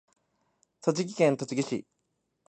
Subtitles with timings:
[0.81, 1.85] 栃木県栃木市